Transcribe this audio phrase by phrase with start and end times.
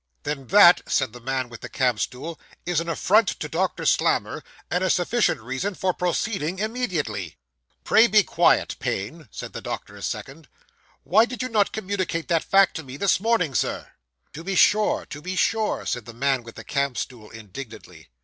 [0.23, 4.43] 'Then, that,' said the man with the camp stool, 'is an affront to Doctor Slammer,
[4.71, 7.37] and a sufficient reason for proceeding immediately.'
[7.83, 10.47] 'Pray be quiet, Payne,' said the doctor's second.
[11.03, 13.91] 'Why did you not communicate this fact to me this morning, Sir?'
[14.33, 18.09] 'To be sure to be sure,' said the man with the camp stool indignantly.